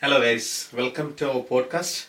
[0.00, 2.06] Hello guys welcome to our podcast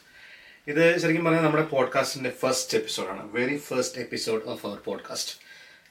[0.68, 5.36] ഇത് ശരിക്കും പറഞ്ഞാൽ നമ്മുടെ പോഡ്കാസ്റ്റിന്റെ ഫസ്റ്റ് എപ്പിസോഡാണ് very first episode of our podcast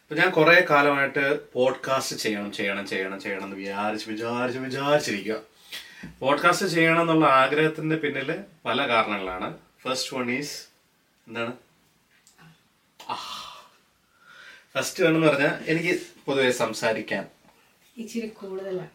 [0.02, 5.40] അപ്പൊ ഞാൻ കുറെ കാലമായിട്ട് പോഡ്കാസ്റ്റ് ചെയ്യണം ചെയ്യണം ചെയ്യണം ചെയ്യണം എന്ന് വിചാരിച്ച് വിചാരിച്ച് വിചാരിച്ചിരിക്കുക
[6.18, 9.58] പോഡ്കാസ്റ്റ് ചെയ്യണം എന്നുള്ള ആഗ്രഹത്തിന്റെ പിന്നിൽ പല കാരണങ്ങളാണ്.
[9.84, 10.68] ഫസ്റ്റ് വൺ ഈസ്
[11.28, 11.52] എന്താണ്?
[14.74, 17.26] ഫസ്റ്റ് വേണമെന്ന് പറഞ്ഞാൽ എനിക്ക് പൊതുവെ സംസാരിക്കാൻ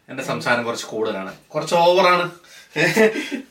[0.09, 1.37] എന്റെ സംസാരം കുറച്ച് കൂടുതലാണ്.
[1.47, 2.31] കുറച്ച് ഓവറാണ്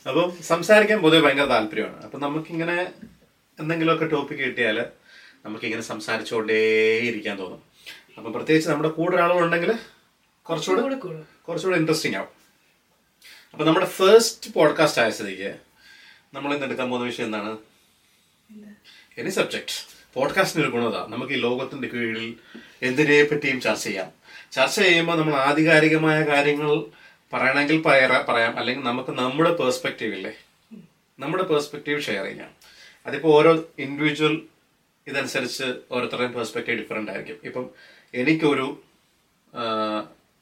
[0.07, 2.03] അപ്പം സംസാരിക്കാൻ പൊതുവെ ഭയങ്കര താല്പര്യമാണ്.
[2.03, 2.91] അപ്പൊ നമുക്കിങ്ങനെ
[3.59, 4.85] എന്തെങ്കിലുമൊക്കെ ടോപ്പിക് കിട്ടിയാൽ
[5.45, 7.61] നമുക്കിങ്ങനെ സംസാരിച്ചുകൊണ്ടേ ഇരിക്കാൻ തോന്നും.
[8.17, 9.79] അപ്പൊ പ്രത്യേകിച്ച് നമ്മുടെ കൂടെ ഒരാളുണ്ടെങ്കിൽ
[10.41, 10.95] കുറച്ചുകൂടെ
[11.47, 12.29] കുറച്ചുകൂടെ ഇൻട്രസ്റ്റിംഗ് ആവും.
[13.51, 15.55] അപ്പൊ നമ്മുടെ ഫസ്റ്റ് പോഡ്കാസ്റ്റ് ആയ സ്ഥിതിക്ക്
[16.33, 17.57] നമ്മൾ ഇന്ന് എടുക്കാൻ പോകുന്ന വിഷയം എന്താണ്?
[19.17, 19.75] എനി സബ്ജക്ട്
[20.13, 21.07] പോഡ്കാസ്റ്റിന് ഒരു ഗുണത.
[21.07, 22.35] നമുക്ക് ഈ ലോകത്തിന്റെ കീഴിൽ
[22.81, 24.22] എന്തിനെ പറ്റിയും ചർച്ച ചെയ്യാം.
[24.53, 26.83] ചർച്ച ചെയ്യുമ്പോൾ നമ്മൾ ആധികാരികമായ കാര്യങ്ങൾ
[27.33, 28.57] പറയണമെങ്കിൽ പറയാം.
[28.57, 30.33] അല്ലെങ്കിൽ നമുക്ക് നമ്മുടെ പേഴ്സ്പെക്റ്റീവ് ഇല്ലേ?
[31.19, 32.49] നമ്മുടെ പേഴ്സ്പെക്റ്റീവ് ഷെയർ ചെയ്യാം.
[33.05, 34.41] അതിപ്പോൾ ഓരോ ഇൻഡിവിജ്വൽ
[35.07, 37.37] ഇതനുസരിച്ച് ഓരോരുത്തരുടെയും പേഴ്സ്പെക്റ്റീവ് ഡിഫറെന്റ് ആയിരിക്കും.
[37.43, 37.69] ഇപ്പം
[38.13, 38.83] എനിക്കൊരു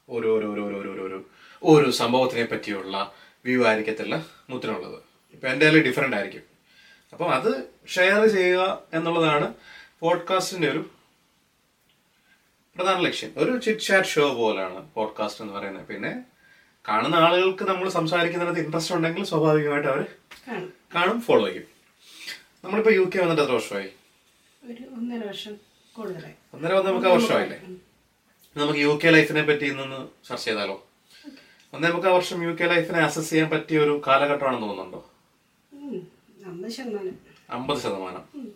[0.08, 1.24] ഒരു ഒരു
[1.62, 3.12] ഒരു സംഭവത്തിനെ പറ്റിയുള്ള
[3.44, 4.98] വ്യൂ ആയിരിക്കത്തില്ല മുത്തിനുള്ളത്
[5.32, 6.42] ഇപ്പം എന്റെ കയ്യിൽ ഡിഫറെന്റ് ആയിരിക്കും.
[7.12, 9.54] അപ്പം അത് ഷെയർ ചെയ്യുക എന്നുള്ളതാണ്
[10.00, 10.90] പോഡ്കാസ്റ്റിന്റെ ഒരു
[12.76, 13.32] പ്രധാന ലക്ഷ്യം.
[13.36, 15.86] ഒരു ചിറ്റ് ചാറ്റ് ഷോ പോലാണ് പോഡ്കാസ്റ്റ് എന്ന് പറയുന്നത്.
[15.86, 16.24] പിന്നെ
[16.88, 20.06] കാണുന്ന ആളുകൾക്ക് നമ്മൾ സംസാരിക്കുന്നതിനകത്ത് ഇൻട്രസ്റ്റ് ഉണ്ടെങ്കിൽ സ്വാഭാവികമായിട്ട് അവർ
[20.94, 21.20] കാണും.
[21.20, 21.64] ഫോളോ ചെയ്യും.
[22.64, 23.88] നമ്മളിപ്പോ യു കെ വന്നിട്ട് എത്ര വർഷമായി?
[24.96, 25.56] ഒന്നര വർഷം
[25.92, 26.34] കൂടുതലായി.
[26.54, 27.60] ഒന്നര നമുക്ക് ആ വർഷമായില്ലേ?
[28.56, 30.86] നമുക്ക് യു കെ ലൈഫിനെ പറ്റി ഇന്നൊന്ന് ചർച്ച ചെയ്താലോ?
[31.72, 35.10] ഒന്നേ നമുക്ക് ആ വർഷം യു കെ ലൈഫിനെ അസസ് ചെയ്യാൻ പറ്റിയ ഒരു കാലഘട്ടമാണെന്ന് തോന്നുന്നുണ്ടോ?
[37.50, 38.51] അമ്പത് ശതമാനം.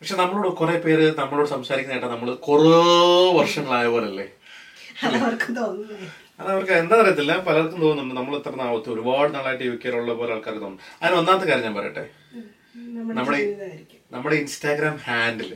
[0.00, 2.74] പക്ഷെ നമ്മളോട് കുറെ പേര് നമ്മളോട് സംസാരിക്കുന്ന നമ്മൾ നമ്മൾ കുറേ
[3.38, 4.26] വർഷങ്ങളായ പോലല്ലേ?
[5.04, 5.16] അത്
[6.52, 8.14] അവർക്ക് എന്താ അറിയത്തില്ല പലർക്കും തോന്നുന്നുണ്ട്.
[8.18, 12.04] നമ്മൾ ഇത്ര നാളത്തെ ഒരുപാട് നാളായിട്ട് യു കെയിലുള്ള പോലെ ആൾക്കാർക്ക് തോന്നുന്നു അതിന് ഒന്നാമത്തെ കാര്യം ഞാൻ പറയട്ടെ.
[13.18, 13.40] നമ്മുടെ
[14.14, 15.50] നമ്മുടെ ഇൻസ്റ്റാഗ്രാം ഹാൻഡിൽ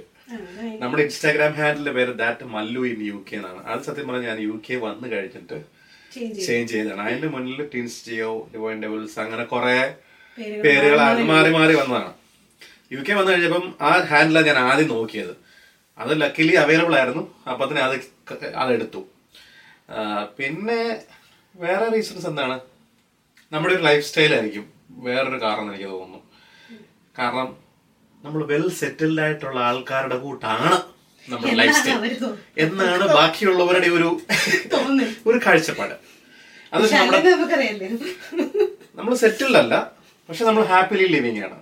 [0.82, 3.60] നമ്മുടെ ഇൻസ്റ്റാഗ്രാം ഹാൻഡിലെ പേര് that Mallu in U K എന്നാണ്.
[3.70, 5.58] അത് സത്യം പറഞ്ഞാൽ ഞാൻ യു കെ വന്ന് കഴിഞ്ഞിട്ട്
[6.46, 7.02] ചേഞ്ച് ചെയ്തതാണ്.
[7.06, 9.78] അതിന്റെ മുന്നിൽ ടീൻസ് ജിയോ ഡിവൈൻ ഡെവിൾസ് അങ്ങനെ കുറെ
[10.64, 10.98] പേരുകൾ
[11.32, 12.12] മാറി മാറി വന്നതാണ്.
[12.92, 15.34] യു കെ വന്നു കഴിഞ്ഞപ്പം ആ ഹാൻഡിലാണ് ഞാൻ ആദ്യം നോക്കിയത്.
[15.98, 17.22] അത് ലക്കിലി അവൈലബിൾ ആയിരുന്നു.
[17.50, 17.94] അപ്പം തന്നെ അത്
[18.62, 19.02] അതെടുത്തു
[20.38, 20.80] പിന്നെ
[21.62, 22.56] വേറെ റീസൺസ് എന്താണ്?
[23.52, 24.64] നമ്മുടെ ഒരു ലൈഫ് സ്റ്റൈൽ ആയിരിക്കും.
[25.06, 26.20] വേറൊരു കാരണം എനിക്ക് തോന്നുന്നു.
[27.18, 27.48] കാരണം
[28.24, 30.70] നമ്മൾ വെൽ സെറ്റിൽഡ് ആയിട്ടുള്ള ആൾക്കാരുടെ കൂട്ടാണ്
[31.30, 32.04] നമ്മുടെ ലൈഫ് സ്റ്റൈൽ
[32.64, 34.08] എന്നാണ് ബാക്കിയുള്ളവരുടെ ഒരു
[35.30, 35.96] ഒരു കാഴ്ചപ്പാട്.
[36.74, 36.84] അത്
[38.98, 39.74] നമ്മൾ സെറ്റിൽഡ് അല്ല.
[40.28, 41.58] പക്ഷെ നമ്മൾ ഹാപ്പിലി ലിവിങ് ആണ്.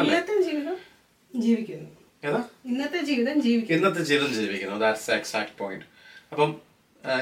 [0.00, 0.76] ഇന്നത്തെ ജീവിതം
[1.34, 1.90] ജീവിക്കുന്നു.
[2.64, 3.78] ഇന്നത്തെ ജീവിതം ജീവിക്കുന്നു.
[3.78, 4.76] ഇന്നത്തെ ജീവിതം ജീവിക്കുന്നു.
[4.76, 5.84] ദാറ്റ്സ് എക്സാക്ട് പോയിന്റ്
[6.32, 6.60] അപ്പം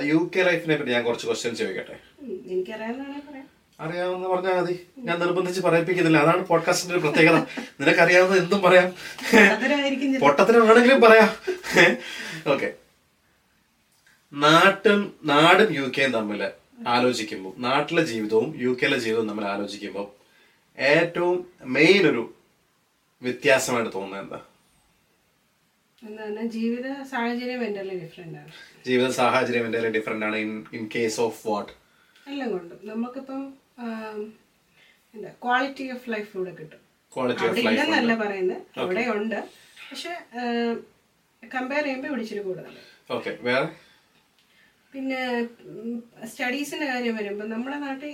[0.03, 1.99] യു കെ ലൈഫിനെ പറ്റി ഞാൻ കുറച്ച് ക്വസ്റ്റ്യൻ ചോദിക്കട്ടെ?
[3.81, 4.87] അറിയാവുന്ന പറഞ്ഞാൽ മതി.
[4.99, 6.19] ഞാൻ നിർബന്ധിച്ച് പറയിപ്പിക്കുന്നില്ല.
[6.19, 7.37] അതാണ് പോഡ്കാസ്റ്റിന്റെ ഒരു പ്രത്യേകത.
[7.81, 8.91] നിനക്കറിയാവുന്നത് എന്തും പറയാം.
[8.91, 11.29] പൊട്ടത്തിന് വേണമെങ്കിലും പൊട്ടത്തിനാണെങ്കിലും പറയാം.
[12.53, 12.75] ഓക്കെ
[14.33, 16.51] നാട്ടും നാടും യു കെയും തമ്മിൽ
[16.87, 20.21] ആലോചിക്കുമ്പോൾ നാട്ടിലെ ജീവിതവും യു കെയിലെ ജീവിതവും തമ്മിൽ ആലോചിക്കുമ്പോൾ
[20.81, 22.35] ഏറ്റവും മെയിൻ ഒരു
[23.23, 24.39] വ്യത്യാസമായിട്ട് തോന്നുന്നത് എന്താ?
[26.09, 26.43] എന്താണ്?
[26.57, 28.53] ജീവിത സാഹചര്യം എന്റെ ഡിഫറെന്റ് ആണ്.
[28.87, 30.37] ജീവിത സാഹചര്യം എന്റെ ഡിഫറെന്റ് ആണ്.
[30.45, 31.73] In in case of what
[32.31, 32.79] എല്ലാം കൊണ്ടും.
[32.91, 33.43] നമുക്കിപ്പം
[35.15, 36.81] എന്താ ക്വാളിറ്റി ഓഫ് ലൈഫ് ഇവിടെ കിട്ടും.
[37.17, 38.63] ക്വാളിറ്റി ഓഫ് ലൈഫ് ഇല്ലെന്നല്ല പറയുന്നത്.
[38.83, 39.39] അവിടെ ഉണ്ട്
[39.91, 40.13] പക്ഷെ
[41.43, 42.81] കമ്പയർ ചെയ്യുമ്പോൾ ഇവിടെ ഇച്ചിരി കൂടുതലാണ്.
[43.17, 43.69] ഓക്കെ വേറെ?
[44.95, 45.19] പിന്നെ
[46.31, 48.13] സ്റ്റഡീസിന്റെ കാര്യം വരുമ്പോൾ നമ്മുടെ നാട്ടിൽ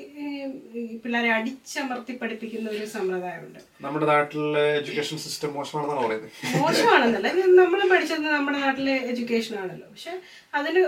[1.02, 3.60] പിള്ളേരെ അടിച്ചമർത്തി പഠിപ്പിക്കുന്ന ഒരു സമ്പ്രദായമുണ്ട്.
[3.84, 6.34] നമ്മുടെ നാട്ടിലെ എഡ്യൂക്കേഷൻ സിസ്റ്റം മോശമാണെന്നാണ് പറയുന്നത്.
[6.64, 7.28] മോശമാണെന്നല്ല
[7.62, 10.14] നമ്മൾ പഠിച്ചത് നമ്മുടെ നാട്ടിലെ എഡ്യൂക്കേഷൻ ആണല്ലോ പക്ഷെ
[10.60, 10.82] അതിന്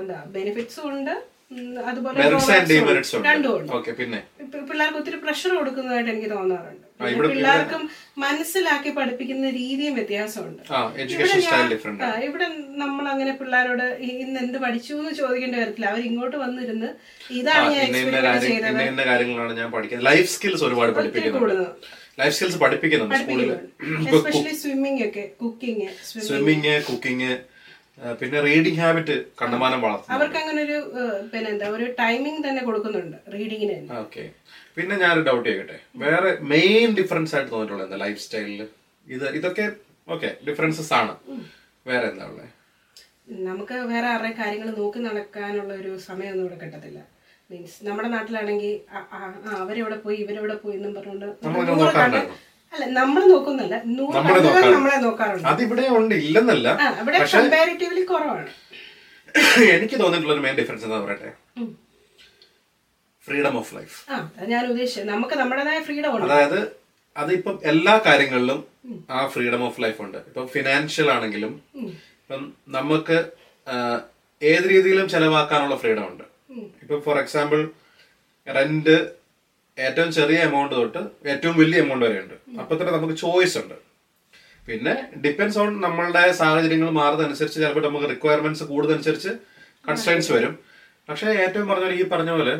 [0.00, 1.14] എന്താ ബെനിഫിറ്റ്സും ഉണ്ട്
[1.90, 2.16] അതുപോലെ
[3.28, 3.90] രണ്ടും ഉണ്ട്.
[4.02, 4.20] പിന്നെ?
[4.70, 6.87] പിള്ളേർക്ക് ഒത്തിരി പ്രഷർ കൊടുക്കുന്നതായിട്ട് എനിക്ക് തോന്നാറുണ്ട്.
[7.00, 7.82] പിന്നെ ഇവിടെ- പിള്ളേർക്കും
[8.18, 10.62] മനസ്സിലാക്കി പഠിപ്പിക്കുന്ന രീതിയും വ്യത്യാസമുണ്ട്.
[11.72, 12.46] ഡിഫറെന്റ് ആ, ഇവിടെ
[12.82, 13.84] നമ്മൾ അങ്ങനെ പിള്ളേരോട്
[14.16, 16.88] ഇന്ന് എന്ത് പഠിച്ചു എന്ന് ചോദിക്കേണ്ട കാര്യത്തില്ല അവർ ഇങ്ങോട്ട് വന്നിരുന്ന്
[17.32, 18.80] ഇതാണ് ഞാൻ എക്സ്പീരിയൻസ് ചെയ്തത്.
[19.58, 20.06] ഞാൻ പഠിക്കുന്നത്.
[20.10, 21.54] ലൈഫ് സ്കിൽസ് ഒരുപാട് പഠിപ്പിക്കുന്നുണ്ട്.
[22.18, 23.50] ലൈഫ് സ്കിൽസ് പഠിപ്പിക്കുന്നുണ്ട് സ്കൂളിൽ
[24.12, 25.88] എസ്പെഷ്യലി സ്വിമ്മിംഗ് ഒക്കെ കുക്കിംഗ്
[26.22, 27.30] സ്വിമ്മിംഗ് കുക്കിംഗ്
[28.18, 30.76] പിന്നെ റീഡിംഗ് ഹാബിറ്റ് കണ്ടമാനം വളർത്തും അവർക്ക് അങ്ങനെ ഒരു
[31.30, 32.62] പിന്നെ എന്താ ഒരു ടൈമിംഗ് തന്നെ.
[32.64, 34.24] കൊടുക്കുന്നുണ്ട് റീഡിങ്ങിന് ഓക്കെ
[34.78, 38.62] പിന്നെ ഞാനൊരു ഡൗട്ട് ചെയ്യട്ടെ വേറെ മെയിൻ ഡിഫറൻസ് ആയിട്ട് തോന്നിയിട്ടുള്ളത് എന്താ ലൈഫ് സ്റ്റൈലിൽ
[39.06, 39.66] ഇത് ഇതൊക്കെ
[40.14, 41.12] ഓക്കെ ഡിഫറൻസസ് ആണ്.
[41.88, 42.46] വേറെ എന്താ ഉള്ളത്
[43.48, 47.00] നമുക്ക് വേറെ ആരുടെ കാര്യങ്ങൾ നോക്കി നടക്കാനുള്ള ഒരു സമയമൊന്നും ഇവിടെ കിട്ടത്തില്ല.
[47.50, 48.74] മീൻസ് നമ്മുടെ നാട്ടിലാണെങ്കിൽ
[49.62, 51.26] അവരെവിടെ പോയി ഇവരെവിടെ പോയി എന്നും പറഞ്ഞുകൊണ്ട്
[52.72, 54.74] അല്ല നമ്മൾ നോക്കുന്നില്ല നൂറ് നമ്മളെ കണ്ണുകൾ നോക്കാറുണ്ട്.
[54.76, 55.46] നമ്മളെ നോക്കാറുണ്ട്.
[55.52, 56.68] അതിവിടെ ഉണ്ട് ഇല്ലെന്നല്ല.
[57.02, 58.50] ഇവിടെ കമ്പാരിറ്റീവ്ലി കുറവാണ്.
[59.76, 61.30] എനിക്ക് തോന്നിയിട്ടുള്ള ഒരു മെയിൻ ഡിഫറൻസ് എന്താ പറയട്ടെ?
[63.28, 63.96] ഫ്രീഡം ഓഫ് ലൈഫ്
[64.52, 65.08] ഞാൻ ഉദ്ദേശിച്ചത്.
[65.14, 66.26] നമുക്ക് നമ്മുടേതായ ഫ്രീഡം ഉണ്ട്?
[66.28, 66.60] അതായത്
[67.22, 68.58] അതിപ്പം എല്ലാ കാര്യങ്ങളിലും
[69.16, 70.18] ആ ഫ്രീഡം ഓഫ് ലൈഫ് ഉണ്ട്.
[70.28, 72.42] ഇപ്പം ഫിനാൻഷ്യൽ ആണെങ്കിലും ഇപ്പം
[72.76, 73.18] നമുക്ക്
[74.42, 76.24] ഏത് രീതിയിലും ചെലവാക്കാനുള്ള ഫ്രീഡം ഉണ്ട്.
[76.82, 77.60] ഇപ്പൊ ഫോർ എക്സാമ്പിൾ
[78.56, 78.96] റെന്റ്
[79.86, 81.00] ഏറ്റവും ചെറിയ എമൗണ്ട് തൊട്ട്
[81.32, 82.36] ഏറ്റവും വലിയ എമൗണ്ട് വരെ ഉണ്ട്.
[82.60, 83.76] അപ്പൊ തന്നെ നമുക്ക് ചോയ്സ് ഉണ്ട്.
[84.68, 89.30] പിന്നെ ഡിപ്പെൻസ് ഓൺ നമ്മളുടെ സാഹചര്യങ്ങൾ മാറുന്നതനുസരിച്ച് ചിലപ്പോൾ നമുക്ക് റിക്വയർമെന്റ്സ് കൂടുന്നതനുസരിച്ച്
[89.88, 90.54] കൺസ്ട്രൈൻസ് വരും.
[91.08, 92.54] പക്ഷേ ഏറ്റവും പറഞ്ഞ പോലെ ഈ പറഞ്ഞ പോലെ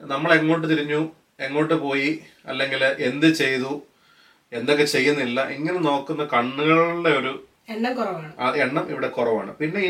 [0.00, 3.82] നമ്മൾ എങ്ങോട്ട് തിരിഞ്ഞു എങ്ങോട്ട് പോയി അല്ലെങ്കിൽ എന്ത് ചെയ്തു
[4.52, 7.32] എന്തൊക്കെ ചെയ്യുന്നില്ല ഇങ്ങനെ നോക്കുന്ന കണ്ണുകളുടെ ഒരു
[7.70, 8.32] എണ്ണം കുറവാണ്.
[8.38, 9.56] ആ എണ്ണം ഇവിടെ കുറവാണ്.
[9.56, 9.80] പിന്നെ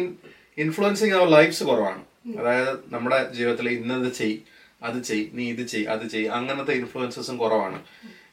[0.59, 2.03] ഇൻഫ്ലുവൻസിങ് അവർ ലൈഫ്സ് കുറവാണ്.
[2.39, 4.39] അതായത് നമ്മുടെ ജീവിതത്തിൽ ഇന്നത് ചെയ്
[4.83, 7.79] അത് ചെയ് നീ ഇത് ചെയ് അത് ചെയ് അങ്ങനത്തെ ഇൻഫ്ലുവൻസസും കുറവാണ്.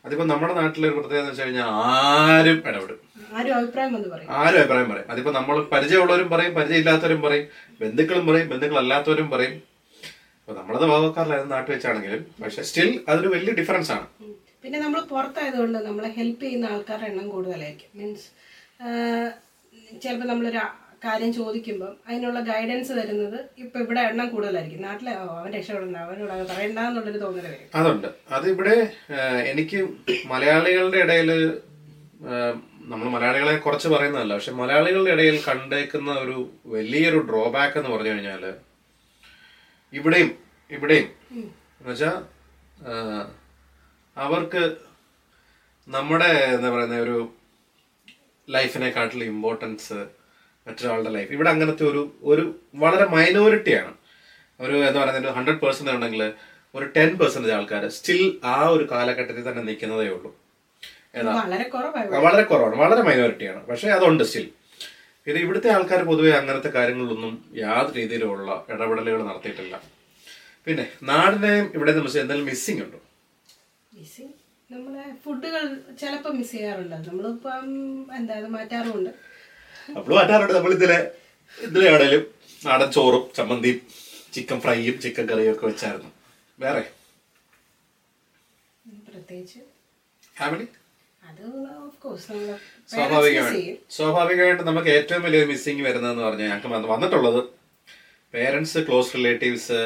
[0.05, 2.99] അതിപ്പോ നമ്മുടെ നാട്ടിലെ ഒരു പ്രത്യേകത എന്ന് വെച്ച് കഴിഞ്ഞാൽ ആരും ഇടപെടും.
[3.37, 4.31] ആരും അഭിപ്രായം പറയും.
[4.31, 5.11] ആരും അഭിപ്രായം പറയും.
[5.11, 7.47] അതിപ്പോ നമ്മൾ പരിചയമുള്ളവരും പറയും പരിചയമില്ലാത്തവരും പറയും
[7.81, 9.74] ബന്ധുക്കളും പറയും ബന്ധുക്കളല്ലാത്തവരും പറയും.
[10.47, 14.07] അപ്പൊ നമ്മളത് ഭാഗക്കാരിലായിരുന്നു നാട്ടിൽ വെച്ചാണെങ്കിലും പക്ഷെ സ്റ്റിൽ അതൊരു വലിയ ഡിഫറൻസ് ആണ്.
[14.63, 17.89] പിന്നെ നമ്മൾ പുറത്തായതുകൊണ്ട് നമ്മളെ ഹെൽപ്പ് ചെയ്യുന്ന ആൾക്കാരുടെ എണ്ണം കൂടുതലായിരിക്കും.
[17.99, 18.27] മീൻസ്
[20.03, 20.61] ചിലപ്പോൾ നമ്മളൊരു
[21.05, 24.81] കാര്യം ചോദിക്കുമ്പം അതിനുള്ള ഗൈഡൻസ് തരുന്നത് ഇപ്പൊ ഇവിടെ എണ്ണം കൂടുതലായിരിക്കും.
[24.81, 27.67] നാട്ടിലെ അവന്റെ അവൻ രക്ഷപ്പെടണ്ട അവനോട് പറയണ്ട എന്നുള്ളൊരു തോന്നൽ വരും.
[27.79, 28.07] അതുണ്ട്.
[28.35, 28.75] അത് ഇവിടെ
[29.53, 29.79] എനിക്ക്
[30.33, 31.31] മലയാളികളുടെ ഇടയിൽ
[32.91, 36.37] നമ്മൾ മലയാളികളെ കുറച്ച് പറയുന്നതല്ല പക്ഷെ മലയാളികളുടെ ഇടയിൽ കണ്ടേക്കുന്ന ഒരു
[36.75, 38.43] വലിയൊരു ഡ്രോബാക്ക് എന്ന് പറഞ്ഞു കഴിഞ്ഞാൽ
[39.93, 40.29] ഇവിടെയും
[40.69, 41.07] ഇവിടെയും.
[41.75, 42.11] എന്നുവെച്ചാ
[44.17, 44.61] അവർക്ക്
[45.87, 47.17] നമ്മുടെ എന്താ പറയുന്ന ഒരു
[48.47, 49.97] ലൈഫിനെക്കാട്ടിലും ഇമ്പോർട്ടൻസ്
[50.67, 52.43] മറ്റൊരാളുടെ ലൈഫ് ഇവിടെ അങ്ങനത്തെ ഒരു ഒരു
[52.83, 53.93] വളരെ മൈനോറിറ്റിയാണ്
[54.59, 56.23] ഒരു എന്താ പറയുന്നത് ഹൺഡ്രഡ് പേഴ്സന്റ് ഉണ്ടെങ്കിൽ
[56.75, 60.31] ഒരു ടെൻ പെർസെന്റേജ് ആൾക്കാർ സ്റ്റിൽ ആ ഒരു കാലഘട്ടത്തിൽ തന്നെ നിൽക്കുന്നതേ ഉള്ളൂ.
[62.17, 64.45] വളരെ കുറവാണ് വളരെ മൈനോറിറ്റിയാണ് പക്ഷെ അതുണ്ട് സ്റ്റിൽ
[65.27, 69.75] ഇത് ഇവിടുത്തെ ആൾക്കാർ പൊതുവെ അങ്ങനത്തെ കാര്യങ്ങളിലൊന്നും യാതൊരു രീതിയിലുള്ള ഇടപെടലുകൾ നടത്തിയിട്ടില്ല.
[70.65, 72.99] പിന്നെ നാടിനെയും ഇവിടെ നമുക്ക് എന്തെങ്കിലും മിസ്സിംഗ് ഉണ്ടോ?
[73.93, 74.33] മിസ്സിംഗ്
[74.69, 75.63] നമ്മളെ ഫുഡുകൾ
[76.01, 76.95] ചിലപ്പോൾ മിസ് ചെയ്യാറുണ്ട്.
[77.09, 77.65] നമ്മളിപ്പം
[78.17, 79.11] എന്താ മാറ്റാറുമുണ്ട്.
[79.97, 80.53] അപ്പോൾ മാറ്റാറുണ്ട്.
[80.53, 80.99] നമ്മൾ ഇതിലെ
[81.67, 82.23] ഇതിലെ ആണേലും
[82.65, 83.79] നാടൻ ചോറും ചമ്മന്തിയും
[84.33, 86.11] ചിക്കൻ ഫ്രൈയും ചിക്കൻ കറിയും ഒക്കെ വെച്ചായിരുന്നു.
[86.59, 86.83] വേറെ?
[89.09, 89.59] പ്രത്യേകിച്ച്.
[90.37, 90.67] ഫാമിലി
[92.93, 93.73] സ്വാഭാവികമായിട്ട്.
[93.97, 97.41] സ്വാഭാവികമായിട്ട് നമുക്ക് ഏറ്റവും വലിയ മിസ്സിങ് വരുന്നതെന്ന് പറഞ്ഞാൽ ഞങ്ങൾക്ക് വന്നിട്ടുള്ളത്
[98.33, 99.79] പേരൻസ് ക്ലോസ് റിലേറ്റീവ്സ്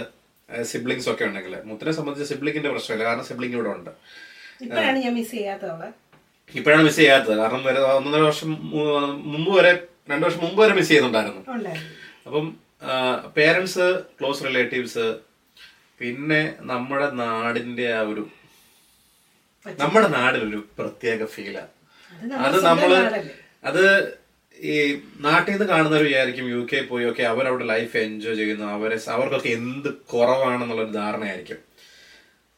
[0.71, 1.55] സിബ്ലിങ്സ് ഒക്കെ ഉണ്ടെങ്കിൽ.
[1.69, 3.91] മുത്തിനെ സംബന്ധിച്ച് സിബ്ലിങ്ങിന്റെ പ്രശ്നമില്ല കാരണം സിബ്ലിംഗ് ഇവിടെ ഉണ്ട്.
[6.55, 7.35] ഇപ്പോഴാണ് മിസ് ചെയ്യാത്തത്.
[7.41, 8.51] കാരണം വരെ ഒന്നര വർഷം
[9.33, 9.71] മുമ്പ് വരെ
[10.11, 11.41] രണ്ടു വർഷം മുമ്പ് വരെ മിസ് ചെയ്യുന്നുണ്ടായിരുന്നു.
[12.27, 12.45] അപ്പം
[13.37, 13.85] പേരൻസ്
[14.19, 15.07] ക്ലോസ് റിലേറ്റീവ്സ്
[16.01, 16.41] പിന്നെ
[16.71, 18.23] നമ്മുടെ നാടിന്റെ ആ ഒരു
[19.77, 21.71] നമ്മുടെ നാടിനൊരു പ്രത്യേക ഫീലാണ്
[22.45, 22.91] അത് നമ്മൾ
[23.63, 23.83] അത്
[24.57, 24.75] ഈ
[25.19, 29.89] നാട്ടിൽ നിന്ന് കാണുന്നവർ വിചാരിക്കും യു കെ പോയി ഒക്കെ അവരവിടെ ലൈഫ് എൻജോയ് ചെയ്യുന്നു അവരെ അവർക്കൊക്കെ എന്ത്
[30.13, 31.59] കുറവാണെന്നുള്ളൊരു ധാരണയായിരിക്കും.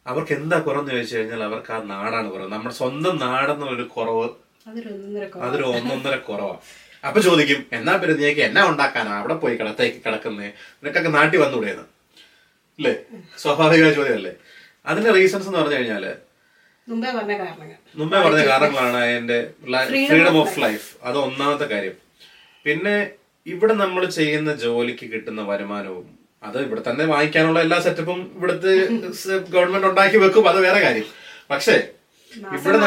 [0.06, 2.50] അവർക്ക് എന്താ കുറവെന്ന് ചോദിച്ചു കഴിഞ്ഞാൽ അവർക്ക് ആ നാടാണ് കുറവ്.
[2.54, 4.28] നമ്മുടെ സ്വന്തം നാടെന്നുള്ളൊരു കുറവ്
[5.46, 6.62] അതൊരു ഒന്നൊന്നര കുറവാണ്
[7.04, 9.14] അപ്പൊ ചോദിക്കും എന്നാ പെരുന്നേക്ക് നീക്ക് എന്നാ ഉണ്ടാക്കാനാ?
[9.20, 10.50] അവിടെ പോയി കിടത്തേക്ക് കിടക്കുന്നേ.
[10.80, 11.86] നിനക്കൊക്കെ നാട്ടിൽ വന്നുകൂടെയെന്ന്
[12.80, 12.94] അല്ലേ
[13.38, 14.34] സ്വാഭാവിക ചോദ്യമല്ലേ?
[14.86, 16.06] അതിന്റെ റീസൺസ് എന്ന് പറഞ്ഞു കഴിഞ്ഞാൽ
[16.90, 17.78] മുമ്പേ പറഞ്ഞ കാരണങ്ങൾ.
[18.00, 19.38] മുമ്പേ പറഞ്ഞ കാരണങ്ങളാണ് എന്റെ
[19.90, 21.96] ഫ്രീഡം ഓഫ് ലൈഫ് അത് ഒന്നാമത്തെ കാര്യം.
[22.66, 22.96] പിന്നെ
[23.46, 26.08] ഇവിടെ നമ്മൾ ചെയ്യുന്ന ജോലിക്ക് കിട്ടുന്ന വരുമാനവും
[26.48, 28.74] അത് ഇവിടെ തന്നെ വാങ്ങിക്കാനുള്ള എല്ലാ സെറ്റപ്പും ഇവിടുത്തെ
[29.56, 30.46] ഗവൺമെന്റ് ഉണ്ടാക്കി വെക്കും.
[30.52, 31.08] അത് വേറെ കാര്യം.
[31.52, 31.76] പക്ഷേ
[32.58, 32.78] ഇവിടെ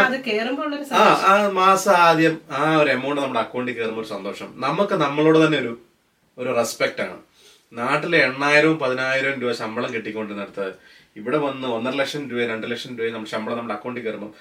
[1.00, 4.48] ആ ആ മാസം ആദ്യം ആ ഒരു എമൗണ്ട് നമ്മുടെ അക്കൗണ്ടിൽ കയറുമ്പോൾ ഒരു സന്തോഷം.
[4.66, 5.72] നമുക്ക് നമ്മളോട് തന്നെ ഒരു
[6.38, 7.16] ഒരു റെസ്പെക്ട് ആണ്.
[7.72, 10.66] നാട്ടിലെ എണ്ണായിരവും പതിനായിരവും രൂപ ശമ്പളം കിട്ടിക്കൊണ്ടിരുന്നിടത്ത്
[11.16, 14.32] ഇവിടെ വന്ന് ഒന്നര ലക്ഷം രൂപ രണ്ട് ലക്ഷം രൂപ നമ്മുടെ ശമ്പളം നമ്മുടെ അക്കൗണ്ടിൽ കയറുമ്പോൾ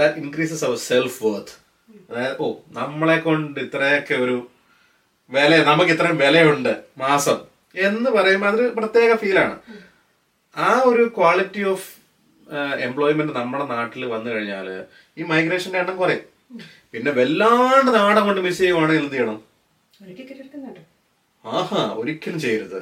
[0.00, 1.54] that increases our self worth
[2.10, 4.36] അതായത് ഓ നമ്മളെ കൊണ്ട് ഇത്രയൊക്കെ ഒരു
[5.30, 6.72] വില നമുക്ക് ഇത്രയും വിലയുണ്ട്
[7.04, 7.38] മാസം
[7.74, 9.56] എന്ന് പറയുമ്പോൾ അതൊരു പ്രത്യേക ഫീലാണ്
[10.56, 11.88] ആ ഒരു ക്വാളിറ്റി ഓഫ്
[12.86, 14.66] എംപ്ലോയ്മെന്റ് നമ്മുടെ നാട്ടിൽ വന്നു കഴിഞ്ഞാൽ
[15.18, 16.24] ഈ മൈഗ്രേഷന്റെ എണ്ണം കുറയും.
[16.92, 19.38] പിന്നെ വല്ലാണ്ട് നാടൻ കൊണ്ട് മിസ് ചെയ്യുവാണെങ്കിൽ എന്ത് ചെയ്യണം?
[21.44, 22.76] ആഹാ ഒരിക്കലും ചെയ്യരുത്.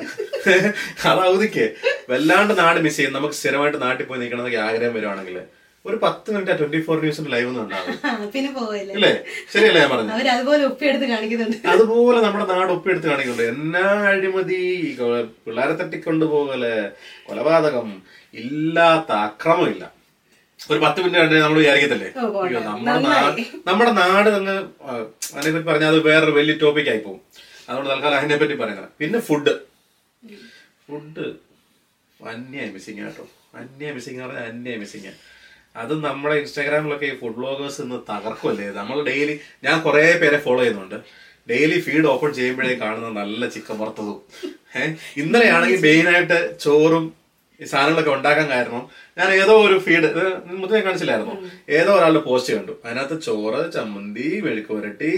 [1.10, 1.66] അതാവുതിക്കേ
[2.10, 3.14] വല്ലാണ്ട് നാട് മിസ് ചെയ്യും.
[3.16, 5.36] നമുക്ക് സ്ഥിരമായിട്ട് നാട്ടിൽ പോയി നിൽക്കണം എന്നൊക്കെ ആഗ്രഹം വരുവാണെങ്കിൽ
[5.84, 8.94] ഒരു പത്ത് മിനിറ്റ് ട്വന്റി ഫോർ ന്യൂസിന്റെ ലൈവ് ഒന്നും ഉണ്ടാവും ആ, പിന്നെ പോവല്ലേ?
[8.96, 9.12] അല്ലേ
[9.52, 11.56] ശരിയല്ലേ ഞാൻ പറഞ്ഞു അതുപോലെ ഒപ്പിയെടുത്ത് കാണിക്കുന്നുണ്ട്.
[11.74, 13.46] അതുപോലെ നമ്മുടെ നാട് ഒപ്പിയെടുത്ത് കാണിക്കുന്നുണ്ട്.
[13.54, 14.60] എന്നാ അഴിമതി?
[15.44, 16.64] പിള്ളേരെ തട്ടിക്കൊണ്ടുപോകൽ
[17.28, 17.88] കൊലപാതകം
[18.34, 19.84] ഇല്ലാത്ത അക്രമമില്ല
[20.60, 22.08] ഒരു പത്ത് മിനിറ്റ് കണ്ടേ നമ്മൾ വിചാരിക്കത്തില്ലേ?
[22.68, 24.56] നമ്മുടെ നാട് നമ്മുടെ നാട് അങ്ങ്
[25.36, 27.22] അതിനെപ്പറ്റി പറഞ്ഞാൽ അത് വേറൊരു വലിയ ടോപ്പിക് ആയി പോകും.
[27.70, 29.54] അതുകൊണ്ട് തൽക്കാലം അതിനെ പറ്റി പറയുന്നത് പിന്നെ ഫുഡ്
[30.86, 31.26] ഫുഡ്
[32.20, 33.24] അന്യായി മിസ്സിങ് കേട്ടോ
[33.58, 35.12] അന്യായി മിസ്സിങ് എന്ന് പറഞ്ഞാൽ അന്യായി മിസ്സിങ്
[35.76, 39.34] അത് നമ്മുടെ ഇൻസ്റ്റാഗ്രാമിലൊക്കെ ഈ ഫുഡ് ബ്ലോഗേഴ്സ് ഇന്ന് തകർക്കുമല്ലേ നമ്മൾ ഡെയിലി
[39.64, 40.96] ഞാൻ കുറെ പേരെ ഫോളോ ചെയ്യുന്നുണ്ട്.
[41.48, 44.18] ഡെയിലി ഫീഡ് ഓപ്പൺ ചെയ്യുമ്പോഴേ കാണുന്ന നല്ല ചിക്കൻ വറുത്തതും.
[44.80, 47.04] ഏഹ് ഇന്നലെയാണെങ്കിൽ മെയിനായിട്ട് ചോറും
[47.60, 48.82] സാധനങ്ങളൊക്കെ ഉണ്ടാക്കാൻ കാരണം
[49.20, 50.08] ഞാൻ ഏതോ ഒരു ഫീഡ്
[50.60, 51.34] മുതൽ ഞാൻ കാണിച്ചില്ലായിരുന്നു
[51.78, 52.74] ഏതോ ഒരാളുടെ പോസ്റ്റ് കണ്ടു.
[52.84, 55.12] അതിനകത്ത് ചോറ് ചമ്മന്തി മെഴുക്ക് പുരട്ടി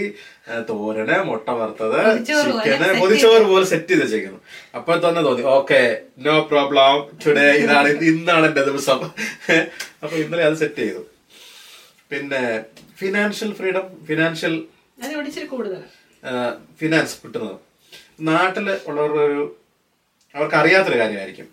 [0.69, 4.39] തോരന് മുട്ട വറുത്തത് ചിക്കന് പൊതിച്ചോറ് പോലെ സെറ്റ് ചെയ്ത് വെച്ചേക്കുന്നു.
[4.77, 5.81] അപ്പൊ തന്നെ തോന്നി ഓക്കെ
[6.27, 8.99] നോ പ്രോബ്ലം ടുഡേ ഇതാണ് ഇന്നാണ് എന്റെ ദിവസം.
[10.03, 11.03] അപ്പൊ ഇന്നലെ അത് സെറ്റ് ചെയ്തു.
[12.13, 12.41] പിന്നെ
[13.01, 14.55] ഫിനാൻഷ്യൽ ഫ്രീഡം ഫിനാൻഷ്യൽ
[16.81, 17.55] ഫിനാൻസ് കിട്ടുന്നത്.
[18.31, 19.43] നാട്ടിൽ ഉള്ളവരുടെ ഒരു
[20.35, 21.47] അവർക്ക് അറിയാത്തൊരു കാര്യമായിരിക്കും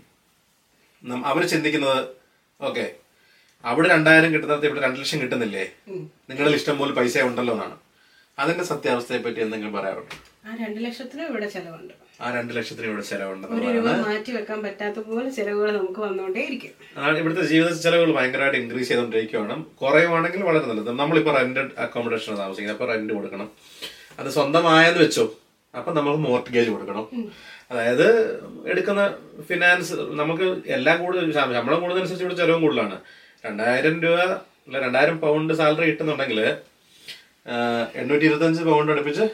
[1.31, 2.01] അവർ ചിന്തിക്കുന്നത്
[2.69, 2.85] ഓക്കെ.
[3.65, 5.65] അവിടെ രണ്ടായിരം കിട്ടുന്നത് ഇവിടെ രണ്ടു ലക്ഷം കിട്ടുന്നില്ലേ?
[6.31, 7.77] നിങ്ങളിൽ ഇഷ്ടം പോലെ പൈസ ഉണ്ടല്ലോ എന്നാണ്.
[8.39, 10.15] അതിന്റെ സത്യാവസ്ഥയെ പറ്റി എന്തെങ്കിലും പറയാറുണ്ട്
[10.47, 11.95] ആ രണ്ട് ലക്ഷത്തിനും ഇവിടെ ചെലവുണ്ട്.
[12.23, 13.47] ആ രണ്ടു ലക്ഷത്തിന് ഇവിടെ ചെലവുണ്ട്
[14.07, 20.43] മാറ്റി വെക്കാൻ പറ്റാത്ത പോലെ ചെലവുകൾ നമുക്ക് വന്നുകൊണ്ടേയിരിക്കും അതാണ് ഇവിടുത്തെ ജീവിത ചെലവുകൾ ഭയങ്കരമായിട്ട് ഇൻക്രീസ് ചെയ്തുകൊണ്ടിരിക്കുകയാണ് കുറയുവാണെങ്കിൽ
[20.49, 20.91] വളരെ നല്ലത്.
[21.03, 22.77] നമ്മളിപ്പോൾ റെന്റ് അക്കോമഡേഷൻ താമസിക്കുന്നത്.
[22.77, 23.49] അപ്പോൾ റെന്റ് കൊടുക്കണം.
[24.21, 25.25] അത് സ്വന്തമായെന്ന് വെച്ചോ.
[25.79, 27.07] അപ്പൊ നമുക്ക് മോർട്ട്ഗേജ് കൊടുക്കണം.
[27.71, 28.07] അതായത്
[28.67, 29.03] എടുക്കുന്ന
[29.49, 32.97] ഫിനാൻസ് നമുക്ക് എല്ലാം കൂടുതൽ ശമ്പളം കൂടുതലനുസരിച്ച് ഇവിടെ ചെലവും കൂടുതലാണ്.
[33.47, 34.19] രണ്ടായിരം രൂപ
[34.67, 36.41] അല്ല രണ്ടായിരം പൗണ്ട് സാലറി കിട്ടുന്നുണ്ടെങ്കിൽ
[37.95, 39.25] എണ്ണൂറ്റി ഇരുപത്തഞ്ച് പൗണ്ട് അടുപ്പിച്ച്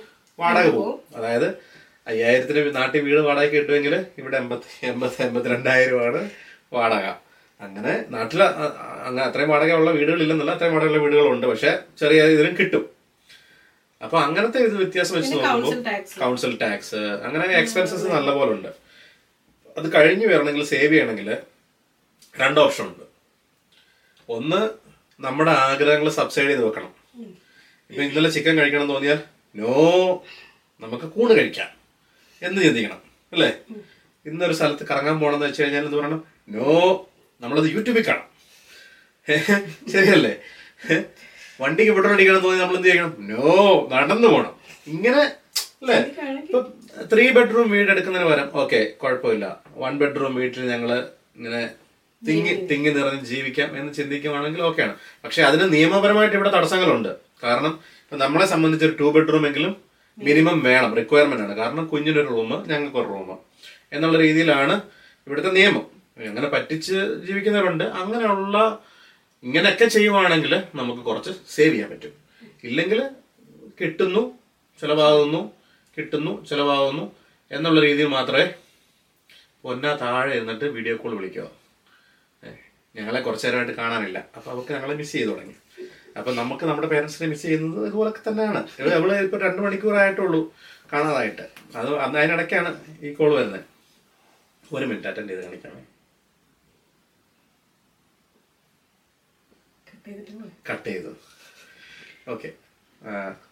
[0.41, 0.99] വാടക പോകും.
[1.17, 1.59] അതായത്
[2.07, 6.31] അയ്യായിരത്തിന് നാട്ടിൽ വീട് വാടക കിട്ടുമെങ്കിൽ ഇവിടെ എൺപത്തി എൺപത്തി എൺപത്തിരണ്ടായിരമാണ്
[6.73, 7.07] വാടക.
[7.61, 11.47] അങ്ങനെ നാട്ടിൽ അങ്ങനെ അത്രയും വാടകയുള്ള വീടുകളില്ലെന്നല്ല അത്രയും വാടകയുള്ള വീടുകളുണ്ട്.
[11.47, 12.96] പക്ഷെ ചെറിയ ഇതിലും കിട്ടും.
[14.07, 15.77] അപ്പൊ അങ്ങനത്തെ ഇത് വ്യത്യാസം വെച്ച് നോക്കുമ്പോൾ
[16.19, 18.71] കൗൺസിൽ ടാക്സ് അങ്ങനെ എക്സ്പെൻസസ് നല്ല പോലെ ഉണ്ട്
[19.77, 21.29] അത് കഴിഞ്ഞു വരണമെങ്കിൽ സേവ് ചെയ്യണമെങ്കിൽ
[22.35, 23.05] രണ്ട് ഓപ്ഷൻ ഉണ്ട്.
[24.29, 24.61] ഒന്ന്
[25.21, 26.93] നമ്മുടെ ആഗ്രഹങ്ങൾ സബ്സൈഡ് ചെയ്ത് വെക്കണം.
[27.91, 29.21] ഇപ്പൊ ഇന്നലെ ചിക്കൻ കഴിക്കണം എന്ന് തോന്നിയാൽ
[29.55, 29.75] നോ
[30.83, 31.71] നമുക്ക് കൂണ് കഴിക്കാം.
[32.43, 33.01] എന്ന് ചിന്തിക്കണം
[33.33, 33.51] അല്ലേ?
[34.27, 36.21] ഇന്നൊരു സ്ഥലത്ത് കറങ്ങാൻ പോകണമെന്ന് വെച്ച് കഴിഞ്ഞാൽ എന്ത് പറയണം?
[36.49, 36.71] നോ
[37.43, 38.29] നമ്മളത് യൂട്യൂബിൽ കാണാം.
[39.93, 40.35] ശരിയല്ലേ?
[41.61, 43.13] വണ്ടിക്ക് പെട്രോൾ അടിക്കണം തോന്നി നമ്മൾ എന്ത് ചെയ്യണം?
[43.31, 43.53] നോ
[43.93, 44.53] നടന്നു പോണം.
[44.95, 45.23] ഇങ്ങനെ
[45.81, 45.97] അല്ലേ?
[46.47, 46.61] ഇപ്പൊ
[47.13, 49.47] ത്രീ ബെഡ്റൂം വീട് എടുക്കുന്നതിന് പകരം ഓക്കെ കുഴപ്പമില്ല.
[49.83, 50.91] വൺ ബെഡ്റൂം വീട്ടിൽ ഞങ്ങൾ
[51.39, 51.63] ഇങ്ങനെ
[52.23, 54.95] തിങ്ങി തിങ്ങി നിറഞ്ഞ് ജീവിക്കാം എന്ന് ചിന്തിക്കുവാണെങ്കിൽ ഓക്കെയാണ്
[55.25, 57.11] പക്ഷെ അതിന് നിയമപരമായിട്ട് ഇവിടെ തടസ്സങ്ങളുണ്ട്.
[57.45, 57.73] കാരണം
[58.05, 59.77] ഇപ്പൊ നമ്മളെ സംബന്ധിച്ച് ഒരു ടു ബെഡ്റൂം എങ്കിലും
[60.19, 61.55] മിനിമം വേണം റിക്വയർമെന്റ് ആണ്.
[61.57, 63.31] കാരണം കുഞ്ഞിനൊരു റൂം ഞങ്ങൾക്ക് ഒരു റൂം
[63.93, 64.75] എന്നുള്ള രീതിയിലാണ്
[65.27, 65.85] ഇവിടുത്തെ നിയമം.
[66.29, 66.97] അങ്ങനെ പറ്റിച്ച്
[67.27, 67.85] ജീവിക്കുന്നവരുണ്ട്.
[67.85, 68.57] അങ്ങനെയുള്ള
[69.45, 72.13] ഇങ്ങനെയൊക്കെ ചെയ്യുവാണെങ്കിൽ നമുക്ക് കുറച്ച് സേവ് ചെയ്യാൻ പറ്റും.
[72.65, 73.01] ഇല്ലെങ്കിൽ
[73.81, 74.23] കിട്ടുന്നു
[74.81, 75.53] ചിലവാകുന്നു
[75.97, 77.05] കിട്ടുന്നു ചിലവാകുന്നു
[77.51, 78.55] എന്നുള്ള രീതിയിൽ മാത്രമേ
[79.63, 81.47] പൊന്ന താഴെ ഇരുന്നിട്ട് വീഡിയോ കോൾ വിളിക്കുക
[82.97, 84.19] ഞങ്ങളെ കുറച്ചു നേരമായിട്ട് കാണാനില്ല.
[84.37, 85.57] അപ്പൊ അവർക്ക് ഞങ്ങളെ മിസ് ചെയ്തു തുടങ്ങി.
[86.19, 88.61] അപ്പൊ നമുക്ക് നമ്മുടെ പേരൻസിനെ മിസ് ചെയ്യുന്നത് ഇതുപോലൊക്കെ തന്നെയാണ്.
[88.99, 90.41] അവൾ ഇപ്പൊ രണ്ടു മണിക്കൂറായിട്ടുള്ളൂ
[90.93, 91.45] കാണാതായിട്ട്.
[91.77, 92.71] അത് അതിനിടയ്ക്കാണ്
[93.03, 93.65] ഈ കോൾ വരുന്നത്.
[94.73, 95.83] ഒരു മിനിറ്റ് അറ്റൻഡ് ചെയ്ത് കാണിക്കാമേ.
[100.69, 101.13] കട്ട് ചെയ്തു.
[102.33, 102.49] ഓക്കെ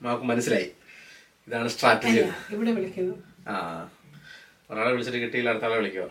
[0.04, 0.68] നമുക്ക് മനസ്സിലായി.
[1.46, 2.20] ഇതാണ് സ്ട്രാറ്റജി
[2.54, 3.14] ഇവിടെ വിളിക്കുന്നു?
[3.52, 3.54] ആ
[4.70, 6.06] ഒരാളെ വിളിച്ചിട്ട് കിട്ടിയില്ല അടുത്ത ആളെ വിളിക്കോ?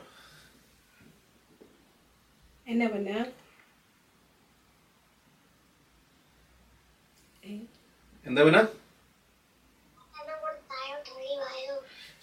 [2.71, 3.17] എന്നാ പിന്നെ?
[8.25, 8.63] എന്താ പിന്നെ?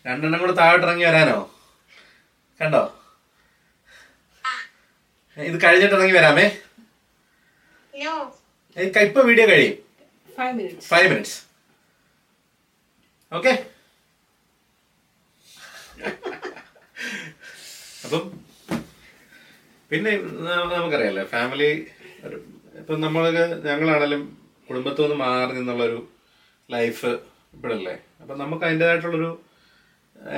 [0.04, 1.38] രണ്ടെണ്ണം കൂടെ താഴോട്ട് ഇറങ്ങി വരാനോ?
[2.60, 2.82] കണ്ടോ?
[5.36, 6.46] ഇത് കഴിഞ്ഞിട്ട് ഇറങ്ങി വരാമേ?
[9.06, 9.76] ഇപ്പൊ വീഡിയോ കഴിയും.
[10.92, 11.38] ഫൈവ് മിനിറ്റ്സ്
[13.32, 13.52] ഓക്കെ
[18.04, 18.22] അപ്പം
[19.90, 20.12] പിന്നെ
[20.74, 21.70] നമുക്കറിയാലോ ഫാമിലി
[22.80, 24.22] ഇപ്പം നമ്മൾക്ക് ഞങ്ങളാണെങ്കിലും
[24.68, 26.00] കുടുംബത്തിൽ നിന്ന് മാറി നിന്നുള്ളൊരു
[26.68, 27.10] ലൈഫ്
[27.56, 27.94] ഇവിടല്ലേ?
[28.22, 29.30] അപ്പം നമുക്ക് അതിന്റെതായിട്ടുള്ളൊരു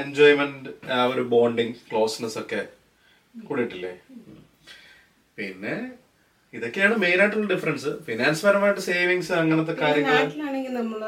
[0.02, 2.60] എൻജോയ്മെന്റ് ആ ഒരു ബോണ്ടിങ് ക്ലോസ്നെസ് ഒക്കെ
[3.34, 3.92] കൂടിയിട്ടില്ലേ?
[5.38, 5.74] പിന്നെ
[6.54, 11.00] ഇതൊക്കെയാണ് മെയിൻ ആയിട്ടുള്ള ഡിഫറൻസ് ഫിനാൻസ് പരമായിട്ട് സേവിങ്സ് അങ്ങനത്തെ കാര്യങ്ങൾ നാട്ടിലാണെങ്കിൽ നമ്മൾ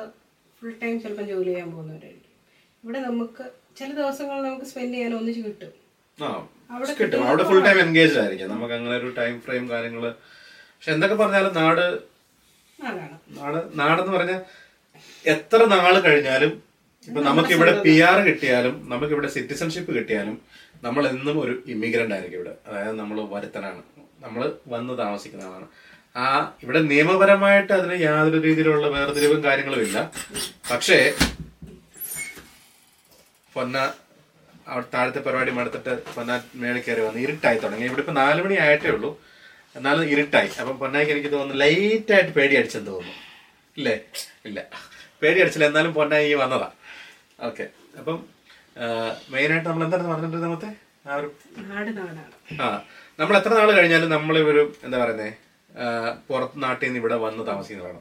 [0.59, 2.31] ഫുൾ ടൈം ചിലപ്പോൾ ജോലി ചെയ്യാൻ പോകുന്നവരായിരിക്കും.
[2.85, 3.45] ഇവിടെ നമുക്ക്
[3.79, 5.73] ചില ദിവസങ്ങൾ നമുക്ക് സ്പെൻഡ് ചെയ്യാൻ ഒന്നിച്ച് കിട്ടും.
[7.01, 7.23] കിട്ടും.
[7.29, 8.51] അവിടെ ഫുൾ ടൈം എൻഗേജ് ആയിരിക്കും.
[8.55, 10.05] നമുക്ക് അങ്ങനെ ഒരു ടൈം ഫ്രെയിം കാര്യങ്ങൾ
[10.75, 11.85] പക്ഷെ എന്തൊക്കെ പറഞ്ഞാലും നാട്
[13.39, 14.41] നാട് നാടെന്ന് പറഞ്ഞാൽ
[15.25, 16.53] എത്ര നാൾ കഴിഞ്ഞാലും
[17.09, 20.37] ഇപ്പൊ നമുക്ക് ഇവിടെ പി ആർ കിട്ടിയാലും നമുക്ക് ഇവിടെ സിറ്റിസൺഷിപ്പ് കിട്ടിയാലും
[20.87, 22.55] നമ്മൾ എന്നും ഒരു ഇമിഗ്രന്റ് ആയിരിക്കും ഇവിടെ.
[22.67, 23.83] അതായത് നമ്മൾ വരുത്തനാണ്.
[24.25, 25.67] നമ്മൾ വന്ന് താമസിക്കുന്നതാണ്.
[26.17, 30.13] ആ ഇവിടെ നിയമപരമായിട്ട് അതിന് യാതൊരു രീതിയിലുള്ള വേർതിരിവും കാര്യങ്ങളും ഇല്ല.
[30.71, 31.15] പക്ഷേ
[33.55, 33.95] പൊന്ന
[34.69, 37.85] അവിടെ താഴത്തെ പരിപാടി മടുത്തിട്ട് പൊന്ന മേളിൽ കയറി വന്ന് ഇരുട്ടായി തുടങ്ങി.
[37.85, 39.11] ഇവിടെ ഇപ്പൊ നാല് മണി ആയിട്ടേ ഉള്ളൂ.
[39.77, 40.51] എന്നാലും ഇരുട്ടായി.
[40.61, 43.15] അപ്പം പൊന്നായിക്ക് എനിക്ക് തോന്നുന്നു ലൈറ്റ് ആയിട്ട് പേടി അടിച്ചെന്ന് തോന്നുന്നു.
[43.77, 43.97] ഇല്ലേ?
[44.45, 44.61] ഇല്ല.
[45.23, 46.71] പേടി അടിച്ചില്ല എന്നാലും പൊന്നായി വന്നതാ.
[47.41, 47.69] ഓക്കെ.
[47.99, 48.27] അപ്പം
[49.31, 50.03] മെയിനായിട്ട് നമ്മൾ എന്താണ്
[50.43, 50.71] നമ്മത്തെ
[51.09, 51.29] ആ ഒരു
[52.63, 52.85] ആ
[53.21, 55.33] നമ്മൾ എത്ര നാൾ കഴിഞ്ഞാലും നമ്മൾ ഒരു എന്താ പറയുന്നത്
[56.29, 58.01] പുറത്ത് നാട്ടിൽ നിന്ന് ഇവിടെ വന്ന് താമസിക്കുന്നതാണ്.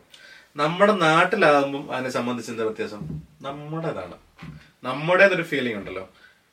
[0.62, 3.02] നമ്മുടെ നാട്ടിലാകുമ്പം അതിനെ സംബന്ധിച്ച് എന്താ വ്യത്യാസം?
[3.48, 4.16] നമ്മുടേതാണ്.
[4.88, 6.06] നമ്മുടേതൊരു ഫീലിംഗ് ഉണ്ടല്ലോ.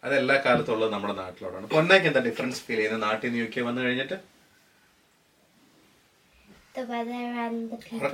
[0.04, 1.66] അത് എല്ലാ കാലത്തും ഉള്ളത് നമ്മുടെ നാട്ടിലോടാണ്.
[1.74, 3.02] പൊന്നയ്ക്ക് എന്താ ഡിഫറൻസ് ഫീൽ ചെയ്യുന്നത്?
[3.08, 4.18] നാട്ടിൽ നിന്ന് യു കെ വന്നു കഴിഞ്ഞിട്ട്?
[6.76, 8.10] The weather and the people.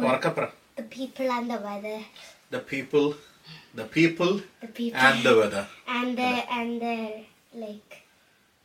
[0.78, 1.98] The people and the weather.
[2.54, 3.06] The people,
[3.80, 4.32] The people.
[5.06, 5.18] and
[6.20, 6.94] the and the
[7.62, 7.94] like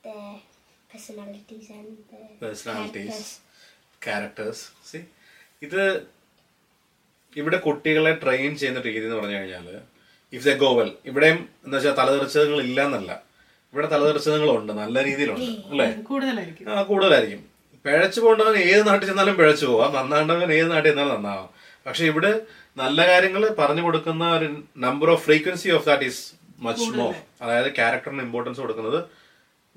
[0.06, 0.16] the
[0.92, 3.08] personalities and the Personalities.
[3.08, 3.30] characters.
[4.02, 5.00] Characters C
[5.62, 5.82] ഇത്
[7.36, 9.68] ഇവിടെ കുട്ടികളെ train ചെയ്യുന്ന രീതി എന്ന് പറഞ്ഞു കഴിഞ്ഞാൽ
[10.34, 13.12] ഇഫ് ദ ഗോവൽ ഇവിടെയും എന്താ വെച്ചാൽ തലതെറിച്ചതുകൾ ഇല്ല എന്നല്ല
[13.74, 15.88] ഇവിടെ തലതെറിച്ചതുകളുണ്ട് നല്ല രീതിയിലുണ്ട് അല്ലേ?
[16.10, 16.66] കൂടുതലായിരിക്കും.
[16.72, 17.42] ആ കൂടുതലായിരിക്കും.
[17.86, 19.92] പിഴച്ചു പോകേണ്ടവൻ ഏത് നാട്ടിൽ ചെന്നാലും പിഴച്ചു പോവാം.
[19.98, 21.48] നന്നാണ്ടവൻ ഏത് നാട്ടിൽ ചെന്നാലും നന്നാവാം.
[21.86, 22.32] പക്ഷെ ഇവിടെ
[22.78, 24.48] നല്ല കാര്യങ്ങൾ പറഞ്ഞു കൊടുക്കുന്ന ഒരു
[24.86, 26.22] number of frequency of that is
[26.60, 29.00] much more അതായത് ക്യാരക്ടറിന് ഇമ്പോർട്ടൻസ് കൊടുക്കുന്നത്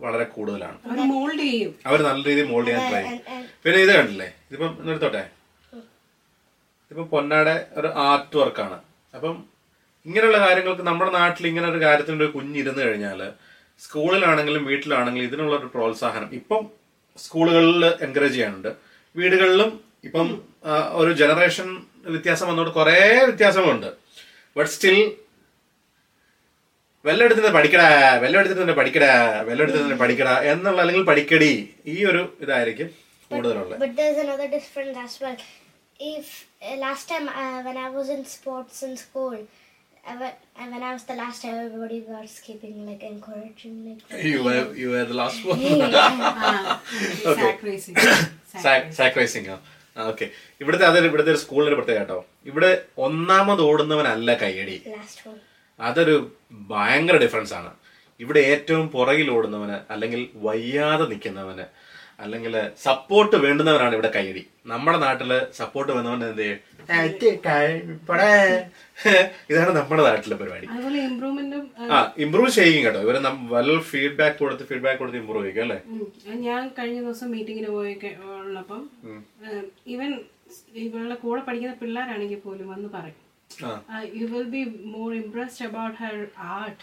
[0.03, 0.79] വളരെ കൂടുതലാണ്.
[0.91, 1.73] അവർ മോൾഡ് ചെയ്യും.
[1.89, 3.47] അവർ നല്ല രീതിയിൽ മോൾഡ് ചെയ്യാൻ ട്രൈ ചെയ്യും.
[3.65, 4.29] പിന്നെ ഇത് കണ്ടില്ലേ?
[4.49, 5.25] ഇതിപ്പം നിർത്തോട്ടെ
[6.85, 8.79] ഇതിപ്പം പൊന്നാടെ ഒരു ആർട്ട് വർക്കാണ്
[9.17, 9.35] അപ്പം
[10.07, 13.21] ഇങ്ങനെയുള്ള കാര്യങ്ങൾക്ക് നമ്മുടെ നാട്ടിൽ ഇങ്ങനെ ഒരു കാര്യത്തിന് ഒരു കുഞ്ഞിരുന്ന് കഴിഞ്ഞാൽ
[13.85, 16.63] സ്കൂളിലാണെങ്കിലും വീട്ടിലാണെങ്കിലും ഇതിനുള്ള ഒരു പ്രോത്സാഹനം ഇപ്പം
[17.25, 18.71] സ്കൂളുകളിൽ എൻകറേജ് ചെയ്യാനുണ്ട്.
[19.17, 19.71] വീടുകളിലും
[20.09, 20.29] ഇപ്പം
[21.01, 21.69] ഒരു ജനറേഷൻ
[22.15, 22.99] വ്യത്യാസം വന്നോണ്ട് കുറേ
[23.29, 23.91] വ്യത്യാസങ്ങളുണ്ട്.
[24.57, 24.99] ബട്ട് സ്റ്റിൽ
[27.05, 27.89] വെല്ലെടുത്ത് തന്നെ പഠിക്കടാ
[28.23, 29.11] വെല്ലെടുത്ത് തന്നെ പഠിക്കടാ
[29.49, 31.51] വെല്ലെടുത്ത് തന്നെ പഠിക്കടാ എന്നുള്ള അല്ലെങ്കിൽ പഠിക്കടി
[31.93, 32.89] ഈ ഒരു ഇതായിരിക്കും
[33.31, 35.37] കൂടുതലുള്ളത് But there's another difference as well.
[36.15, 36.29] If
[36.63, 39.35] uh, last time uh, when I was in sports in school,
[40.05, 44.03] I, when uh, when I was the last time, everybody was keeping like encouraging like.
[44.25, 45.63] You were you were the last one.
[45.63, 46.81] yeah.
[47.27, 47.41] okay.
[47.43, 47.97] Sack racing.
[48.57, 49.47] Sack, sack racing.
[49.53, 49.61] Huh?
[49.97, 50.27] Okay
[50.61, 52.17] ഇവിടുത്തെ അതൊരു ഇവിടുത്തെ ഒരു സ്കൂളിന്റെ പ്രത്യേകത കേട്ടോ
[52.51, 52.71] ഇവിടെ
[53.05, 55.41] ഒന്നാമത് ഓടുന്നവനല്ല കയ്യടി Last one.
[55.81, 56.17] അതൊരു
[56.71, 57.73] ഭയങ്കര ഡിഫറൻസ് ആണ്
[58.21, 61.67] ഇവിടെ ഏറ്റവും പുറകിൽ ഓടുന്നവന് അല്ലെങ്കിൽ വയ്യാതെ നിൽക്കുന്നവന്
[62.21, 66.49] അല്ലെങ്കിൽ സപ്പോർട്ട് വേണ്ടുന്നവരാണ് ഇവിടെ കൈയടി നമ്മുടെ നാട്ടിൽ സപ്പോർട്ട് വേണ്ടവൻ എന്ത്.
[69.51, 70.67] ഇതാണ് നമ്മുടെ നാട്ടിലെ പരിപാടി.
[71.91, 73.01] ആ ഇമ്പ്രൂവ് ചെയ്യും കേട്ടോ.
[73.01, 73.17] ഇവർ
[73.51, 75.79] വെൽ ഫീഡ്ബാക്ക് കൊടുത്ത് ഫീഡ്ബാക്ക് കൊടുത്ത് ഇമ്പ്രൂവ് ചെയ്യും അല്ലേ?
[76.45, 78.83] ഞാൻ കഴിഞ്ഞ ദിവസം മീറ്റിങ്ങിന് പോയി ഇവൻ ഉള്ളപ്പം
[80.85, 83.24] ഇവളുടെ കൂടെ പഠിക്കുന്ന പിള്ളേരാണെങ്കിൽ പോലും വന്ന് പറയും.
[83.63, 84.63] ആ you will be
[84.97, 86.17] more impressed about her
[86.57, 86.83] art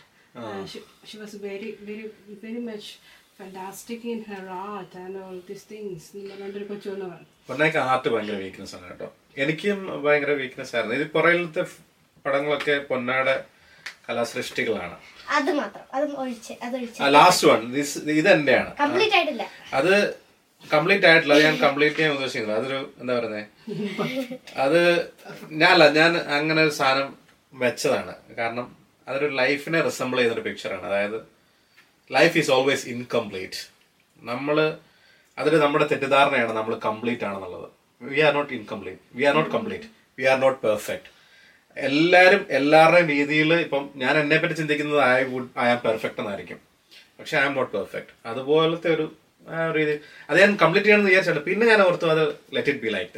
[1.09, 2.05] she was very very
[2.43, 2.91] very much
[3.39, 6.09] fantastic in her art and all these things
[6.41, 7.29] രണ്ടൊരു കൊച്ചുവെന്ന് പറഞ്ഞു.
[7.47, 9.07] പൊന്നയ്ക്ക് ആർട്ട് ഭയങ്കര വീക്ക്നെസ് ആണ് കേട്ടോ.
[9.43, 10.95] എനിക്കും ഭയങ്കര വീക്ക്നെസ് ആയിരുന്നു.
[10.99, 11.63] ഇത് പുറകിലത്തെ
[12.25, 13.35] പടങ്ങളൊക്കെ പൊന്നാടെ
[14.07, 14.95] കലാസൃഷ്ടികളാണ്.
[15.37, 15.83] അത് മാത്രം.
[17.17, 17.61] ലാസ്റ്റ് വൺ
[18.19, 18.71] ഇത് എന്റെയാണ്
[19.79, 19.93] അത്
[20.73, 23.43] കംപ്ലീറ്റ് ആയിട്ടില്ല ഞാൻ കംപ്ലീറ്റ് ചെയ്യാൻ ഉദ്ദേശിക്കുന്നത് അതൊരു എന്താ പറയുന്നേ?
[24.65, 24.79] അത്
[25.61, 27.09] ഞാനല്ല ഞാൻ അങ്ങനെ ഒരു സാധനം
[27.53, 28.13] വെച്ചതാണ്.
[28.39, 28.67] കാരണം
[29.07, 31.19] അതൊരു ലൈഫിനെ റിസംബിൾ ചെയ്യുന്നൊരു പിക്ചറാണ് അതായത്
[32.17, 33.61] ലൈഫ് ഈസ് ഓൾവേസ് ഇൻകംപ്ലീറ്റ്
[34.31, 34.57] നമ്മൾ
[35.37, 36.53] അതൊരു നമ്മുടെ തെറ്റിദ്ധാരണയാണ്.
[36.59, 37.67] നമ്മൾ കംപ്ലീറ്റ് ആണെന്നുള്ളത്.
[38.01, 39.87] We are not incomplete we are not complete
[40.19, 41.09] we are not perfect
[41.77, 46.59] എല്ലാവരും എല്ലാവരുടെയും രീതിയിൽ ഇപ്പം ഞാൻ എന്നെ പറ്റി ചിന്തിക്കുന്നത് I would I am perfect എന്നായിരിക്കും.
[47.19, 49.05] പക്ഷെ ഐ ആം നോട്ട് പെർഫെക്റ്റ് അതുപോലത്തെ ഒരു
[49.75, 49.93] രീതി
[50.29, 52.23] അത് ഞാൻ കംപ്ലീറ്റ് ചെയ്യണമെന്ന് വിചാരിച്ചിട്ട് പിന്നെ ഞാൻ ഓർത്തു അത്
[52.53, 53.11] let it be like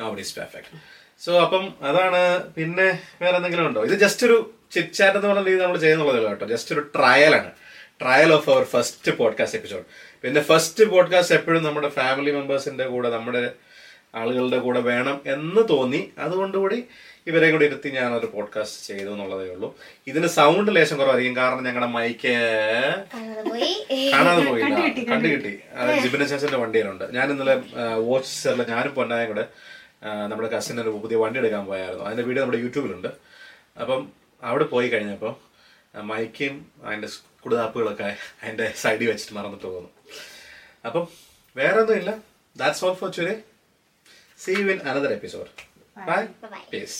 [0.00, 0.78] nobody's perfect
[1.20, 2.20] so അപ്പം അതാണ്.
[2.56, 2.86] പിന്നെ
[3.22, 3.84] വേറെ എന്തെങ്കിലും ഉണ്ടോ?
[3.84, 4.36] ഇത് ജസ്റ്റ് ഒരു
[4.72, 6.46] ചിറ്റ് എന്ന് പറഞ്ഞ രീതി നമ്മൾ ചെയ്യുന്നുള്ളതല്ല കേട്ടോ?
[6.46, 7.50] ജസ്റ്റ് ഒരു ട്രയൽ ആണ്.
[8.00, 9.84] Trial of our first podcast episode
[10.24, 13.42] പിന്നെ ഫസ്റ്റ് പോഡ്കാസ്റ്റ് എപ്പോഴും നമ്മുടെ ഫാമിലി മെമ്പേഴ്സിന്റെ കൂടെ നമ്മുടെ
[14.14, 16.12] ആളുകളുടെ കൂടെ വേണം എന്ന് തോന്നി.
[16.18, 16.84] അതുകൊണ്ടുകൂടി
[17.26, 19.76] ഇവരെ കൂടി ഇരുത്തി ഞാനൊരു പോഡ്കാസ്റ്റ് ചെയ്തു എന്നുള്ളതേ ഉള്ളൂ.
[20.06, 21.36] ഇതിന് സൗണ്ട് ലേശം കുറവായിരിക്കും.
[21.36, 22.32] കാരണം ഞങ്ങളുടെ മൈക്ക്
[23.12, 23.86] കാണാതെ പോയി.
[24.50, 25.58] പോയില്ല കണ്ടു കിട്ടി.
[26.02, 27.14] ജിബിന ശേഷന്റെ വണ്ടിയിലുണ്ട്.
[27.14, 27.54] ഞാൻ ഇന്നലെ
[27.98, 29.46] വാച്ച് സെറിൽ ഞാനും പൊന്നായും കൂടെ
[30.28, 32.04] നമ്മുടെ കസിന് ഒരു പുതിയ വണ്ടി എടുക്കാൻ പോയായിരുന്നു.
[32.04, 33.08] അതിന്റെ വീഡിയോ നമ്മുടെ യൂട്യൂബിലുണ്ട്.
[33.80, 35.34] അപ്പം അവിടെ പോയി കഴിഞ്ഞപ്പോൾ
[36.00, 37.08] മൈക്കും അതിന്റെ
[37.44, 39.90] കുടുതാപ്പുകളൊക്കെ അതിന്റെ സൈഡിൽ വെച്ചിട്ട് മറന്നിട്ട് പോകുന്നു.
[40.86, 41.08] അപ്പം
[41.56, 42.16] വേറെ ഒന്നും ഇല്ല
[42.56, 43.10] that's all for
[44.42, 45.50] today see you in another episode
[46.06, 46.64] bye Bye-bye.
[46.70, 46.98] Peace